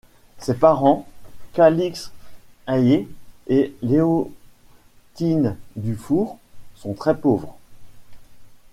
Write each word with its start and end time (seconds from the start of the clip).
Ses 0.39 0.55
parents, 0.55 1.07
Calixte 1.53 2.11
Hayet 2.65 3.07
et 3.45 3.75
Léontine 3.83 5.55
Dufour, 5.75 6.39
sont 6.73 6.95
très 6.95 7.15
pauvres. 7.15 7.55